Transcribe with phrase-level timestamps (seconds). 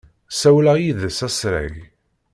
[0.31, 1.75] Ssawleɣ yid-s asrag.